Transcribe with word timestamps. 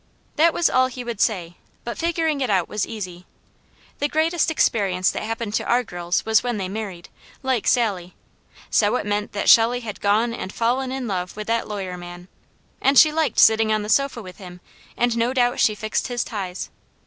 That 0.35 0.51
was 0.51 0.67
all 0.67 0.87
he 0.87 1.03
would 1.03 1.21
say, 1.21 1.57
but 1.83 1.95
figuring 1.95 2.41
it 2.41 2.49
out 2.49 2.67
was 2.67 2.87
easy. 2.87 3.27
The 3.99 4.07
greatest 4.09 4.49
experience 4.49 5.11
that 5.11 5.21
happened 5.21 5.53
to 5.53 5.63
our 5.65 5.83
girls 5.83 6.25
was 6.25 6.41
when 6.41 6.57
they 6.57 6.67
married, 6.67 7.09
like 7.43 7.67
Sally, 7.67 8.15
so 8.71 8.95
it 8.95 9.05
meant 9.05 9.33
that 9.33 9.47
Shelley 9.47 9.81
had 9.81 10.01
gone 10.01 10.33
and 10.33 10.51
fallen 10.51 10.91
in 10.91 11.05
love 11.07 11.35
with 11.37 11.45
that 11.45 11.67
lawyer 11.67 11.97
man, 11.99 12.29
and 12.81 12.97
she 12.97 13.11
liked 13.11 13.37
sitting 13.37 13.71
on 13.71 13.83
the 13.83 13.89
sofa 13.89 14.23
with 14.23 14.37
him, 14.37 14.59
and 14.97 15.15
no 15.15 15.33
doubt 15.35 15.59
she 15.59 15.75
fixed 15.75 16.07
his 16.07 16.23
ties. 16.23 16.71